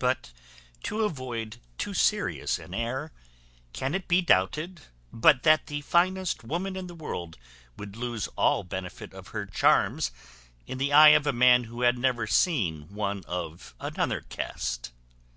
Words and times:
But 0.00 0.32
to 0.82 1.04
avoid 1.04 1.58
too 1.78 1.94
serious 1.94 2.58
an 2.58 2.74
air; 2.74 3.12
can 3.72 3.94
it 3.94 4.08
be 4.08 4.20
doubted, 4.20 4.80
but 5.12 5.44
that 5.44 5.68
the 5.68 5.82
finest 5.82 6.42
woman 6.42 6.74
in 6.74 6.88
the 6.88 6.96
world 6.96 7.38
would 7.76 7.94
lose 7.96 8.26
all 8.34 8.64
benefit 8.64 9.14
of 9.14 9.28
her 9.28 9.46
charms 9.46 10.10
in 10.66 10.78
the 10.78 10.92
eye 10.92 11.10
of 11.10 11.28
a 11.28 11.32
man 11.32 11.62
who 11.62 11.82
had 11.82 11.96
never 11.96 12.26
seen 12.26 12.92
one 12.92 13.22
of 13.28 13.76
another 13.78 14.22
cast? 14.22 14.90